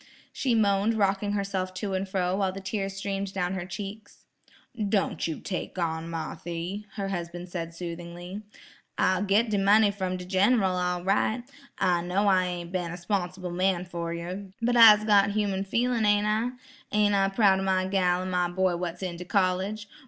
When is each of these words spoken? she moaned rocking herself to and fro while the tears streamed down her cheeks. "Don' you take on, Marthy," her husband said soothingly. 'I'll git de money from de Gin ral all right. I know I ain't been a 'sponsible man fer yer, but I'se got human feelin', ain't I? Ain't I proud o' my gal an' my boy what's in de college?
she 0.33 0.55
moaned 0.55 0.95
rocking 0.95 1.33
herself 1.33 1.75
to 1.75 1.93
and 1.93 2.09
fro 2.09 2.35
while 2.35 2.51
the 2.51 2.59
tears 2.59 2.95
streamed 2.95 3.31
down 3.33 3.53
her 3.53 3.67
cheeks. 3.67 4.25
"Don' 4.89 5.15
you 5.21 5.39
take 5.39 5.77
on, 5.77 6.09
Marthy," 6.09 6.87
her 6.95 7.09
husband 7.09 7.49
said 7.49 7.75
soothingly. 7.75 8.41
'I'll 8.97 9.21
git 9.21 9.51
de 9.51 9.59
money 9.59 9.91
from 9.91 10.17
de 10.17 10.25
Gin 10.25 10.59
ral 10.59 10.75
all 10.75 11.03
right. 11.03 11.43
I 11.77 12.01
know 12.01 12.27
I 12.27 12.45
ain't 12.45 12.71
been 12.71 12.89
a 12.91 12.97
'sponsible 12.97 13.51
man 13.51 13.85
fer 13.85 14.11
yer, 14.13 14.45
but 14.59 14.75
I'se 14.75 15.03
got 15.05 15.29
human 15.33 15.63
feelin', 15.63 16.03
ain't 16.03 16.25
I? 16.25 16.49
Ain't 16.91 17.13
I 17.13 17.29
proud 17.29 17.59
o' 17.59 17.63
my 17.63 17.85
gal 17.85 18.23
an' 18.23 18.31
my 18.31 18.49
boy 18.49 18.77
what's 18.77 19.03
in 19.03 19.17
de 19.17 19.25
college? 19.25 19.87